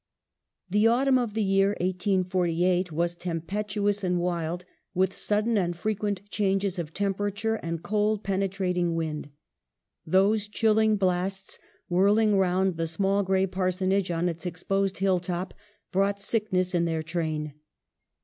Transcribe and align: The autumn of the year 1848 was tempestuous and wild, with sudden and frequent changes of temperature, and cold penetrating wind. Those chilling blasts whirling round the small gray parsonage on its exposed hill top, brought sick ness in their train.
The 0.67 0.87
autumn 0.87 1.19
of 1.19 1.35
the 1.35 1.43
year 1.43 1.75
1848 1.79 2.91
was 2.91 3.13
tempestuous 3.13 4.03
and 4.03 4.17
wild, 4.19 4.65
with 4.95 5.13
sudden 5.13 5.59
and 5.59 5.75
frequent 5.77 6.27
changes 6.31 6.79
of 6.79 6.91
temperature, 6.91 7.57
and 7.57 7.83
cold 7.83 8.23
penetrating 8.23 8.95
wind. 8.95 9.29
Those 10.03 10.47
chilling 10.47 10.95
blasts 10.95 11.59
whirling 11.87 12.35
round 12.35 12.77
the 12.77 12.87
small 12.87 13.21
gray 13.21 13.45
parsonage 13.45 14.09
on 14.09 14.27
its 14.27 14.47
exposed 14.47 14.97
hill 14.97 15.19
top, 15.19 15.53
brought 15.91 16.19
sick 16.19 16.51
ness 16.51 16.73
in 16.73 16.85
their 16.85 17.03
train. 17.03 17.53